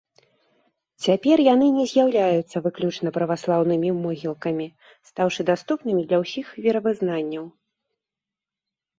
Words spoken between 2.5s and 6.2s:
выключна праваслаўнымі могілкамі, стаўшы даступнымі для